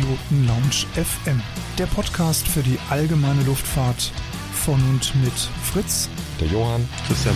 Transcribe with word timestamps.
Privatpiloten 0.00 0.46
Lounge 0.46 0.86
FM, 0.94 1.42
der 1.78 1.86
Podcast 1.86 2.48
für 2.48 2.62
die 2.62 2.78
allgemeine 2.88 3.42
Luftfahrt 3.42 4.12
von 4.54 4.80
und 4.88 5.14
mit 5.22 5.32
Fritz, 5.32 6.08
der 6.40 6.48
Johann, 6.48 6.88
Christian. 7.06 7.34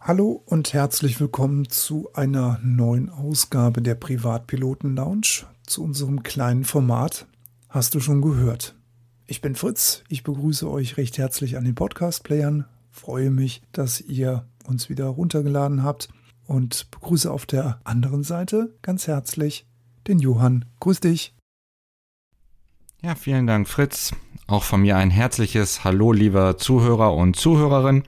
Hallo 0.00 0.42
und 0.44 0.72
herzlich 0.72 1.20
willkommen 1.20 1.68
zu 1.68 2.10
einer 2.14 2.58
neuen 2.64 3.10
Ausgabe 3.10 3.80
der 3.80 3.94
Privatpiloten 3.94 4.96
Lounge, 4.96 5.46
zu 5.64 5.84
unserem 5.84 6.24
kleinen 6.24 6.64
Format. 6.64 7.26
Hast 7.68 7.94
du 7.94 8.00
schon 8.00 8.22
gehört? 8.22 8.74
Ich 9.26 9.40
bin 9.40 9.54
Fritz, 9.54 10.02
ich 10.08 10.24
begrüße 10.24 10.68
euch 10.68 10.96
recht 10.96 11.16
herzlich 11.16 11.56
an 11.56 11.64
den 11.64 11.76
Podcast-Playern, 11.76 12.64
freue 12.90 13.30
mich, 13.30 13.62
dass 13.70 14.00
ihr 14.00 14.46
uns 14.66 14.88
wieder 14.88 15.06
runtergeladen 15.06 15.84
habt 15.84 16.08
und 16.48 16.90
begrüße 16.90 17.30
auf 17.30 17.46
der 17.46 17.80
anderen 17.84 18.24
Seite 18.24 18.74
ganz 18.82 19.06
herzlich 19.06 19.66
den 20.08 20.18
Johann. 20.18 20.64
Grüß 20.80 21.00
dich. 21.00 21.34
Ja, 23.02 23.14
vielen 23.14 23.46
Dank, 23.46 23.68
Fritz. 23.68 24.12
Auch 24.48 24.64
von 24.64 24.80
mir 24.80 24.96
ein 24.96 25.10
herzliches 25.10 25.84
Hallo, 25.84 26.10
lieber 26.10 26.56
Zuhörer 26.56 27.14
und 27.14 27.36
Zuhörerin. 27.36 28.02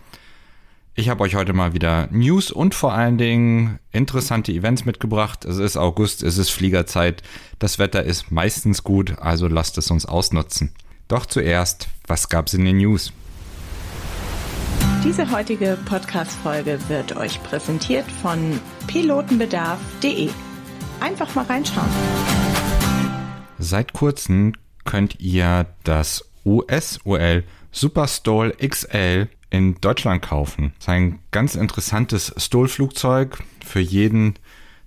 Ich 0.95 1.09
habe 1.09 1.23
euch 1.23 1.37
heute 1.37 1.53
mal 1.53 1.75
wieder 1.75 2.09
News 2.11 2.51
und 2.51 2.75
vor 2.75 2.93
allen 2.93 3.17
Dingen 3.17 3.79
interessante 3.93 4.53
Events 4.53 4.85
mitgebracht. 4.85 5.45
Es 5.45 5.59
ist 5.59 5.77
August, 5.77 6.23
es 6.23 6.37
ist 6.37 6.51
Fliegerzeit. 6.51 7.23
Das 7.59 7.79
Wetter 7.79 8.03
ist 8.03 8.33
meistens 8.33 8.83
gut, 8.83 9.19
also 9.19 9.47
lasst 9.47 9.79
es 9.79 9.91
uns 9.91 10.07
ausnutzen. 10.07 10.73
Doch 11.09 11.27
zuerst, 11.27 11.89
was 12.07 12.29
gab 12.29 12.49
es 12.49 12.55
in 12.55 12.65
den 12.65 12.79
News? 12.79 13.13
Diese 15.03 15.31
heutige 15.31 15.79
Podcast-Folge 15.87 16.79
wird 16.89 17.17
euch 17.17 17.43
präsentiert 17.43 18.05
von 18.21 18.61
pilotenbedarf.de. 18.87 20.29
Einfach 21.01 21.35
mal 21.35 21.47
reinschauen. 21.47 21.89
Seit 23.59 23.95
kurzem 23.95 24.53
könnt 24.85 25.19
ihr 25.19 25.65
das 25.85 26.31
US-UL 26.45 27.45
Superstall 27.73 28.53
XL 28.59 29.29
in 29.49 29.81
Deutschland 29.81 30.21
kaufen. 30.21 30.75
Das 30.77 30.85
ist 30.85 30.89
ein 30.91 31.19
ganz 31.31 31.55
interessantes 31.55 32.35
Stoll-Flugzeug 32.37 33.39
für 33.65 33.81
jeden, 33.81 34.35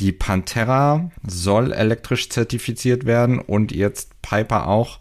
Die 0.00 0.12
Pantera 0.12 1.10
soll 1.26 1.72
elektrisch 1.72 2.30
zertifiziert 2.30 3.04
werden 3.04 3.40
und 3.40 3.72
jetzt 3.72 4.22
Piper 4.22 4.68
auch 4.68 5.00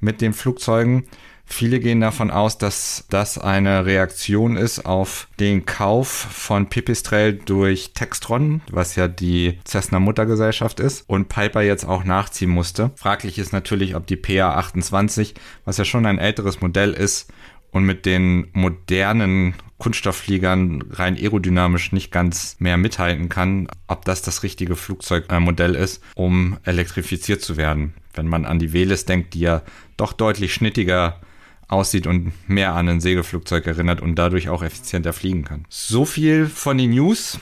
mit 0.00 0.20
den 0.20 0.32
Flugzeugen. 0.32 1.04
Viele 1.48 1.78
gehen 1.78 2.00
davon 2.00 2.32
aus, 2.32 2.58
dass 2.58 3.04
das 3.08 3.38
eine 3.38 3.86
Reaktion 3.86 4.56
ist 4.56 4.84
auf 4.84 5.28
den 5.38 5.64
Kauf 5.64 6.08
von 6.08 6.68
Pipistrel 6.68 7.34
durch 7.34 7.92
Textron, 7.94 8.62
was 8.70 8.96
ja 8.96 9.06
die 9.06 9.60
Cessna 9.64 10.00
Muttergesellschaft 10.00 10.80
ist 10.80 11.08
und 11.08 11.28
Piper 11.28 11.62
jetzt 11.62 11.84
auch 11.84 12.02
nachziehen 12.02 12.50
musste. 12.50 12.90
Fraglich 12.96 13.38
ist 13.38 13.52
natürlich, 13.52 13.94
ob 13.94 14.08
die 14.08 14.16
PA28, 14.16 15.34
was 15.64 15.76
ja 15.76 15.84
schon 15.84 16.04
ein 16.04 16.18
älteres 16.18 16.60
Modell 16.60 16.92
ist 16.92 17.32
und 17.70 17.84
mit 17.84 18.06
den 18.06 18.48
modernen 18.52 19.54
Kunststofffliegern 19.78 20.82
rein 20.90 21.16
aerodynamisch 21.16 21.92
nicht 21.92 22.10
ganz 22.10 22.56
mehr 22.58 22.76
mithalten 22.76 23.28
kann, 23.28 23.68
ob 23.86 24.04
das 24.04 24.22
das 24.22 24.42
richtige 24.42 24.74
Flugzeugmodell 24.74 25.74
ist, 25.74 26.02
um 26.14 26.58
elektrifiziert 26.64 27.42
zu 27.42 27.56
werden. 27.56 27.94
Wenn 28.16 28.28
man 28.28 28.44
an 28.44 28.58
die 28.58 28.72
Velis 28.72 29.04
denkt, 29.04 29.34
die 29.34 29.40
ja 29.40 29.62
doch 29.96 30.12
deutlich 30.12 30.54
schnittiger 30.54 31.20
aussieht 31.68 32.06
und 32.06 32.32
mehr 32.48 32.74
an 32.74 32.88
ein 32.88 33.00
Segelflugzeug 33.00 33.66
erinnert 33.66 34.00
und 34.00 34.14
dadurch 34.14 34.48
auch 34.48 34.62
effizienter 34.62 35.12
fliegen 35.12 35.44
kann. 35.44 35.64
So 35.68 36.04
viel 36.04 36.46
von 36.46 36.78
den 36.78 36.90
News. 36.90 37.38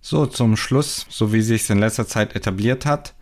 So, 0.00 0.26
zum 0.26 0.56
Schluss, 0.56 1.06
so 1.08 1.32
wie 1.32 1.42
sich 1.42 1.62
es 1.62 1.70
in 1.70 1.78
letzter 1.78 2.06
Zeit 2.06 2.36
etabliert 2.36 2.86
hat, 2.86 3.14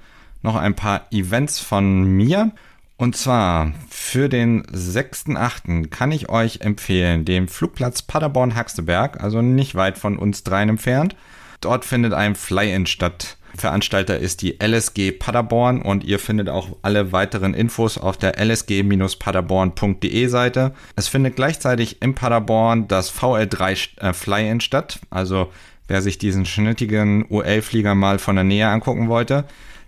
noch 0.43 0.55
ein 0.55 0.76
paar 0.76 1.06
Events 1.11 1.58
von 1.58 2.05
mir. 2.05 2.52
Und 2.96 3.17
zwar 3.17 3.73
für 3.88 4.28
den 4.28 4.62
6.8. 4.67 5.88
kann 5.88 6.12
ich 6.12 6.28
euch 6.28 6.61
empfehlen, 6.61 7.25
den 7.25 7.49
Flugplatz 7.49 8.02
Paderborn-Haxteberg, 8.02 9.20
also 9.20 9.43
nicht 9.43 9.75
weit 9.75 9.99
von 9.99 10.19
uns 10.19 10.44
dreien 10.44 10.69
entfernt. 10.69 11.17
Dort 11.61 11.84
findet 11.84 12.12
ein 12.12 12.37
Fly-In 12.37 12.87
statt. 12.87 13.38
Veranstalter 13.56 14.18
ist 14.18 14.42
die 14.42 14.58
LSG 14.60 15.12
Paderborn 15.12 15.82
und 15.82 16.04
ihr 16.04 16.18
findet 16.18 16.48
auch 16.48 16.68
alle 16.82 17.12
weiteren 17.12 17.54
Infos 17.54 17.98
auf 17.98 18.16
der 18.16 18.38
lsg-paderborn.de 18.38 20.26
Seite. 20.26 20.72
Es 20.96 21.08
findet 21.08 21.36
gleichzeitig 21.36 22.02
in 22.02 22.14
Paderborn 22.14 22.88
das 22.88 23.12
VL3 23.12 23.88
äh, 24.00 24.12
Fly-In 24.12 24.60
statt. 24.60 24.98
Also 25.10 25.50
wer 25.88 26.02
sich 26.02 26.18
diesen 26.18 26.46
schnittigen 26.46 27.26
UL-Flieger 27.28 27.94
mal 27.94 28.18
von 28.18 28.36
der 28.36 28.44
Nähe 28.44 28.68
angucken 28.68 29.08
wollte, 29.08 29.44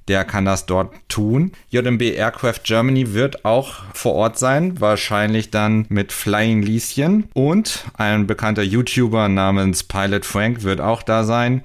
der 0.09 0.25
kann 0.25 0.45
das 0.45 0.67
dort 0.67 0.95
tun. 1.09 1.53
JMB 1.71 2.03
Aircraft 2.03 2.61
Germany 2.63 3.13
wird 3.13 3.45
auch 3.45 3.83
vor 3.93 4.15
Ort 4.15 4.39
sein, 4.39 4.81
wahrscheinlich 4.81 5.51
dann 5.51 5.87
mit 5.89 6.13
Flying 6.13 6.63
Lieschen. 6.63 7.29
Und 7.35 7.85
ein 7.97 8.27
bekannter 8.27 8.63
YouTuber 8.63 9.29
namens 9.29 9.83
Pilot 9.83 10.25
Frank 10.25 10.63
wird 10.63 10.81
auch 10.81 11.03
da 11.03 11.25
sein. 11.25 11.63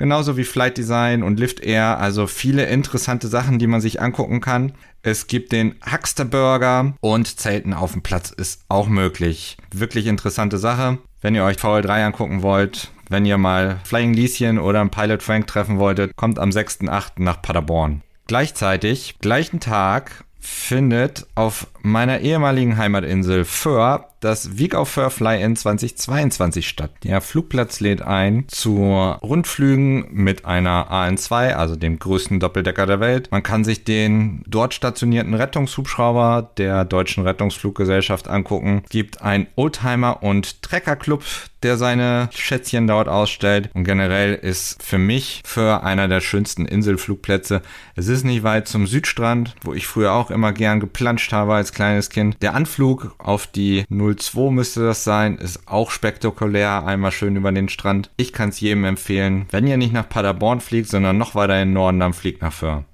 Genauso 0.00 0.38
wie 0.38 0.44
Flight 0.44 0.78
Design 0.78 1.22
und 1.22 1.38
Lift 1.38 1.60
Air, 1.60 1.98
also 1.98 2.26
viele 2.26 2.64
interessante 2.64 3.28
Sachen, 3.28 3.58
die 3.58 3.66
man 3.66 3.82
sich 3.82 4.00
angucken 4.00 4.40
kann. 4.40 4.72
Es 5.02 5.26
gibt 5.26 5.52
den 5.52 5.74
Huckster 5.92 6.24
Burger 6.24 6.94
und 7.00 7.38
Zelten 7.38 7.74
auf 7.74 7.92
dem 7.92 8.00
Platz 8.00 8.30
ist 8.30 8.62
auch 8.70 8.88
möglich. 8.88 9.58
Wirklich 9.72 10.06
interessante 10.06 10.56
Sache. 10.56 10.98
Wenn 11.20 11.34
ihr 11.34 11.44
euch 11.44 11.58
VL3 11.58 12.06
angucken 12.06 12.42
wollt, 12.42 12.90
wenn 13.10 13.26
ihr 13.26 13.36
mal 13.36 13.78
Flying 13.84 14.14
Lieschen 14.14 14.58
oder 14.58 14.80
einen 14.80 14.90
Pilot 14.90 15.22
Frank 15.22 15.46
treffen 15.46 15.78
wolltet, 15.78 16.16
kommt 16.16 16.38
am 16.38 16.48
6.8. 16.48 17.22
nach 17.22 17.42
Paderborn. 17.42 18.00
Gleichzeitig, 18.26 19.18
gleichen 19.20 19.60
Tag, 19.60 20.24
findet 20.38 21.26
auf 21.34 21.66
meiner 21.82 22.20
ehemaligen 22.20 22.78
Heimatinsel 22.78 23.44
Föhr 23.44 24.09
das 24.20 24.58
Week 24.58 24.74
of 24.74 24.88
Föhr 24.88 25.10
Fly-In 25.10 25.56
2022 25.56 26.68
statt. 26.68 26.90
Der 27.04 27.20
Flugplatz 27.20 27.80
lädt 27.80 28.02
ein 28.02 28.44
zu 28.48 28.76
Rundflügen 29.22 30.06
mit 30.12 30.44
einer 30.44 30.92
AN2, 30.92 31.54
also 31.54 31.76
dem 31.76 31.98
größten 31.98 32.38
Doppeldecker 32.38 32.86
der 32.86 33.00
Welt. 33.00 33.28
Man 33.30 33.42
kann 33.42 33.64
sich 33.64 33.84
den 33.84 34.42
dort 34.46 34.74
stationierten 34.74 35.34
Rettungshubschrauber 35.34 36.50
der 36.58 36.84
Deutschen 36.84 37.24
Rettungsfluggesellschaft 37.24 38.28
angucken. 38.28 38.82
Es 38.84 38.90
gibt 38.90 39.22
ein 39.22 39.46
Oldtimer- 39.56 40.22
und 40.22 40.62
Treckerclub, 40.62 41.24
der 41.62 41.76
seine 41.76 42.28
Schätzchen 42.32 42.86
dort 42.86 43.08
ausstellt. 43.08 43.70
Und 43.74 43.84
generell 43.84 44.34
ist 44.34 44.82
für 44.82 44.98
mich 44.98 45.42
für 45.44 45.82
einer 45.82 46.08
der 46.08 46.20
schönsten 46.20 46.66
Inselflugplätze. 46.66 47.62
Es 47.96 48.08
ist 48.08 48.24
nicht 48.24 48.42
weit 48.42 48.68
zum 48.68 48.86
Südstrand, 48.86 49.54
wo 49.62 49.74
ich 49.74 49.86
früher 49.86 50.12
auch 50.12 50.30
immer 50.30 50.52
gern 50.52 50.80
geplanscht 50.80 51.32
habe 51.32 51.54
als 51.54 51.72
kleines 51.72 52.10
Kind. 52.10 52.36
Der 52.42 52.54
Anflug 52.54 53.14
auf 53.18 53.46
die 53.46 53.84
02 54.16 54.50
müsste 54.50 54.84
das 54.84 55.04
sein, 55.04 55.36
ist 55.38 55.66
auch 55.66 55.90
spektakulär, 55.90 56.84
einmal 56.84 57.12
schön 57.12 57.36
über 57.36 57.52
den 57.52 57.68
Strand. 57.68 58.10
Ich 58.16 58.32
kann 58.32 58.50
es 58.50 58.60
jedem 58.60 58.84
empfehlen. 58.84 59.46
Wenn 59.50 59.66
ihr 59.66 59.76
nicht 59.76 59.92
nach 59.92 60.08
Paderborn 60.08 60.60
fliegt, 60.60 60.88
sondern 60.88 61.18
noch 61.18 61.34
weiter 61.34 61.60
in 61.60 61.68
den 61.68 61.74
Norden, 61.74 62.00
dann 62.00 62.12
fliegt 62.12 62.42
nach 62.42 62.52
Föhr. 62.52 62.84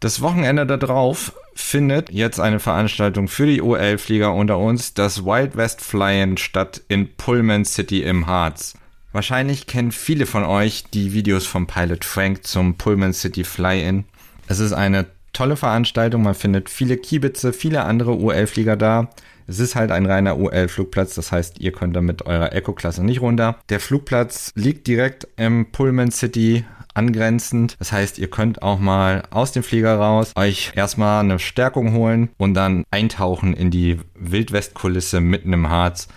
Das 0.00 0.22
Wochenende 0.22 0.66
darauf 0.66 1.34
findet 1.54 2.10
jetzt 2.10 2.40
eine 2.40 2.58
Veranstaltung 2.58 3.28
für 3.28 3.46
die 3.46 3.60
OL-Flieger 3.60 4.32
unter 4.32 4.58
uns, 4.58 4.94
das 4.94 5.24
Wild 5.24 5.56
West 5.56 5.82
Fly-In 5.82 6.38
statt 6.38 6.80
in 6.88 7.14
Pullman 7.16 7.64
City 7.66 8.02
im 8.02 8.26
Harz. 8.26 8.74
Wahrscheinlich 9.12 9.66
kennen 9.66 9.92
viele 9.92 10.24
von 10.24 10.44
euch 10.44 10.84
die 10.94 11.12
Videos 11.12 11.46
vom 11.46 11.66
Pilot 11.66 12.04
Frank 12.04 12.46
zum 12.46 12.76
Pullman 12.76 13.12
City 13.12 13.44
Fly-In. 13.44 14.04
Es 14.46 14.58
ist 14.58 14.72
eine 14.72 15.06
tolle 15.32 15.56
Veranstaltung, 15.56 16.22
man 16.22 16.34
findet 16.34 16.70
viele 16.70 16.96
Kiebitze, 16.96 17.52
viele 17.52 17.84
andere 17.84 18.18
OL-Flieger 18.18 18.76
da. 18.76 19.10
Es 19.46 19.58
ist 19.58 19.74
halt 19.74 19.90
ein 19.90 20.06
reiner 20.06 20.38
UL-Flugplatz, 20.38 21.14
das 21.14 21.32
heißt, 21.32 21.58
ihr 21.58 21.72
könnt 21.72 21.96
da 21.96 22.00
mit 22.00 22.24
eurer 22.24 22.52
Eco-Klasse 22.52 23.04
nicht 23.04 23.20
runter. 23.20 23.58
Der 23.68 23.80
Flugplatz 23.80 24.52
liegt 24.54 24.86
direkt 24.86 25.26
im 25.36 25.72
Pullman 25.72 26.12
City 26.12 26.64
angrenzend. 26.94 27.76
Das 27.78 27.92
heißt, 27.92 28.18
ihr 28.18 28.28
könnt 28.28 28.62
auch 28.62 28.78
mal 28.78 29.22
aus 29.30 29.52
dem 29.52 29.62
Flieger 29.62 29.96
raus 29.96 30.32
euch 30.36 30.72
erstmal 30.76 31.20
eine 31.20 31.38
Stärkung 31.38 31.94
holen 31.94 32.30
und 32.36 32.54
dann 32.54 32.84
eintauchen 32.90 33.54
in 33.54 33.70
die 33.70 33.98
Wildwestkulisse 34.14 35.20
mitten 35.20 35.52
im 35.52 35.68
Harz. 35.68 36.08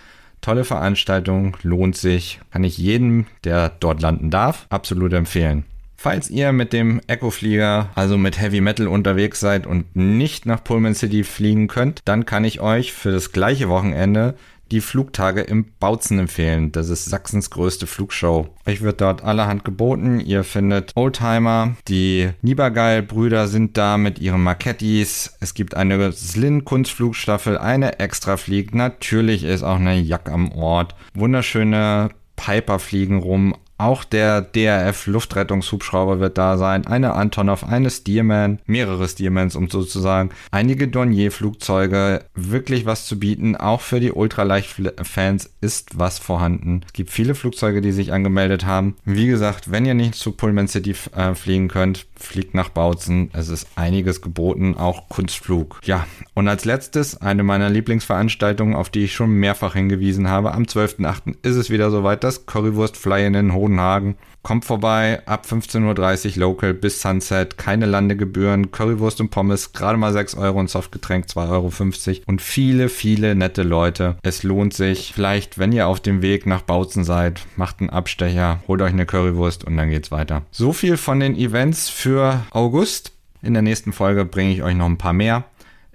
Tolle 0.41 0.65
Veranstaltung, 0.65 1.55
lohnt 1.63 1.95
sich, 1.95 2.41
kann 2.51 2.63
ich 2.63 2.77
jedem, 2.77 3.27
der 3.45 3.69
dort 3.69 4.01
landen 4.01 4.29
darf, 4.29 4.67
absolut 4.69 5.13
empfehlen. 5.13 5.63
Falls 6.03 6.29
ihr 6.29 6.51
mit 6.51 6.73
dem 6.73 6.99
Echo-Flieger, 7.07 7.89
also 7.95 8.17
mit 8.17 8.37
Heavy 8.37 8.59
Metal 8.59 8.89
unterwegs 8.89 9.39
seid 9.39 9.65
und 9.65 9.95
nicht 9.95 10.45
nach 10.45 10.61
Pullman 10.61 10.95
City 10.95 11.23
fliegen 11.23 11.69
könnt, 11.69 12.01
dann 12.03 12.25
kann 12.25 12.43
ich 12.43 12.59
euch 12.59 12.91
für 12.91 13.13
das 13.13 13.31
gleiche 13.31 13.69
Wochenende 13.69 14.35
die 14.69 14.81
Flugtage 14.81 15.39
im 15.39 15.65
Bautzen 15.79 16.19
empfehlen. 16.19 16.73
Das 16.73 16.89
ist 16.89 17.05
Sachsens 17.05 17.51
größte 17.51 17.87
Flugshow. 17.87 18.49
Euch 18.65 18.81
wird 18.81 18.99
dort 18.99 19.23
allerhand 19.23 19.63
geboten. 19.63 20.19
Ihr 20.19 20.43
findet 20.43 20.91
Oldtimer. 20.95 21.77
Die 21.87 22.31
Niebergeil-Brüder 22.41 23.47
sind 23.47 23.77
da 23.77 23.97
mit 23.97 24.19
ihren 24.19 24.43
Markettis. 24.43 25.37
Es 25.39 25.53
gibt 25.53 25.73
eine 25.73 26.11
Slin-Kunstflugstaffel, 26.11 27.57
eine 27.57 27.99
Extraflieg. 27.99 28.75
Natürlich 28.75 29.45
ist 29.45 29.63
auch 29.63 29.77
eine 29.77 30.01
Jack 30.01 30.29
am 30.29 30.51
Ort. 30.51 30.95
Wunderschöne 31.13 32.09
Piper 32.35 32.79
fliegen 32.79 33.19
rum. 33.19 33.55
Auch 33.83 34.05
der 34.05 34.39
DRF 34.39 35.07
Luftrettungshubschrauber 35.07 36.21
wird 36.21 36.37
da 36.37 36.57
sein, 36.57 36.87
eine 36.87 37.15
Antonov, 37.15 37.65
eine 37.65 37.89
Stearman, 37.89 38.59
mehrere 38.65 39.09
Stearmans 39.09 39.57
um 39.57 39.69
sozusagen, 39.69 40.29
einige 40.51 40.87
Dornier 40.87 41.33
Flugzeuge, 41.33 42.23
wirklich 42.33 42.85
was 42.85 43.05
zu 43.05 43.19
bieten. 43.19 43.57
Auch 43.57 43.81
für 43.81 43.99
die 43.99 44.13
Ultraleicht-Fans 44.13 45.49
ist 45.59 45.99
was 45.99 46.17
vorhanden. 46.17 46.83
Es 46.85 46.93
gibt 46.93 47.09
viele 47.09 47.35
Flugzeuge, 47.35 47.81
die 47.81 47.91
sich 47.91 48.13
angemeldet 48.13 48.65
haben. 48.65 48.95
Wie 49.03 49.27
gesagt, 49.27 49.69
wenn 49.69 49.85
ihr 49.85 49.95
nicht 49.95 50.15
zu 50.15 50.31
Pullman 50.31 50.69
City 50.69 50.95
äh, 51.13 51.35
fliegen 51.35 51.67
könnt, 51.67 52.05
fliegt 52.15 52.53
nach 52.53 52.69
Bautzen. 52.69 53.31
Es 53.33 53.49
ist 53.49 53.67
einiges 53.75 54.21
geboten, 54.21 54.77
auch 54.77 55.09
Kunstflug. 55.09 55.81
Ja, 55.83 56.07
und 56.33 56.47
als 56.47 56.63
letztes 56.63 57.21
eine 57.21 57.43
meiner 57.43 57.69
Lieblingsveranstaltungen, 57.69 58.75
auf 58.75 58.89
die 58.89 59.03
ich 59.03 59.13
schon 59.13 59.31
mehrfach 59.31 59.73
hingewiesen 59.73 60.29
habe. 60.29 60.53
Am 60.53 60.63
12.8. 60.63 61.35
ist 61.41 61.57
es 61.57 61.69
wieder 61.69 61.91
soweit, 61.91 62.23
das 62.23 62.45
Currywurst 62.45 62.95
Fly 62.95 63.25
in 63.25 63.33
den 63.33 63.53
Hodenhagen. 63.73 64.15
Kommt 64.41 64.65
vorbei, 64.65 65.21
ab 65.25 65.45
15.30 65.49 66.33
Uhr 66.33 66.41
Local 66.41 66.73
bis 66.73 67.01
Sunset, 67.01 67.57
keine 67.57 67.85
Landegebühren, 67.85 68.71
Currywurst 68.71 69.21
und 69.21 69.29
Pommes, 69.29 69.71
gerade 69.71 69.97
mal 69.97 70.11
6 70.11 70.35
Euro 70.35 70.59
und 70.59 70.69
Softgetränk 70.69 71.27
2,50 71.27 72.09
Euro 72.09 72.23
und 72.27 72.41
viele, 72.41 72.89
viele 72.89 73.35
nette 73.35 73.63
Leute. 73.63 74.17
Es 74.21 74.43
lohnt 74.43 74.73
sich. 74.73 75.13
Vielleicht, 75.13 75.59
wenn 75.59 75.71
ihr 75.71 75.87
auf 75.87 76.01
dem 76.01 76.21
Weg 76.21 76.45
nach 76.45 76.61
Bautzen 76.61 77.05
seid, 77.05 77.45
macht 77.55 77.79
einen 77.79 77.89
Abstecher, 77.89 78.61
holt 78.67 78.81
euch 78.81 78.91
eine 78.91 79.05
Currywurst 79.05 79.63
und 79.63 79.77
dann 79.77 79.89
geht's 79.89 80.11
weiter. 80.11 80.41
So 80.51 80.73
viel 80.73 80.97
von 80.97 81.21
den 81.21 81.37
Events 81.37 81.87
für 81.87 82.43
August. 82.51 83.13
In 83.41 83.53
der 83.53 83.63
nächsten 83.63 83.93
Folge 83.93 84.25
bringe 84.25 84.51
ich 84.51 84.63
euch 84.63 84.75
noch 84.75 84.87
ein 84.87 84.97
paar 84.97 85.13
mehr. 85.13 85.45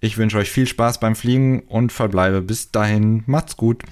Ich 0.00 0.16
wünsche 0.16 0.38
euch 0.38 0.50
viel 0.50 0.66
Spaß 0.66 1.00
beim 1.00 1.16
Fliegen 1.16 1.60
und 1.60 1.92
verbleibe 1.92 2.40
bis 2.40 2.70
dahin. 2.70 3.24
Macht's 3.26 3.56
gut. 3.58 3.82